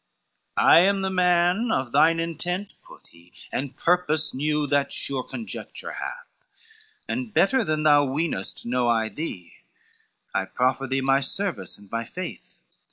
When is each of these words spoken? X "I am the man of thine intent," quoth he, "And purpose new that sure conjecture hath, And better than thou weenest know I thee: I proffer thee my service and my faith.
X 0.57 0.63
"I 0.65 0.79
am 0.79 1.03
the 1.03 1.11
man 1.11 1.71
of 1.71 1.91
thine 1.91 2.19
intent," 2.19 2.69
quoth 2.83 3.05
he, 3.09 3.33
"And 3.51 3.77
purpose 3.77 4.33
new 4.33 4.65
that 4.65 4.91
sure 4.91 5.21
conjecture 5.23 5.91
hath, 5.91 6.43
And 7.07 7.31
better 7.31 7.63
than 7.63 7.83
thou 7.83 8.07
weenest 8.07 8.65
know 8.65 8.89
I 8.89 9.09
thee: 9.09 9.57
I 10.33 10.45
proffer 10.45 10.87
thee 10.87 11.01
my 11.01 11.19
service 11.19 11.77
and 11.77 11.91
my 11.91 12.03
faith. 12.03 12.57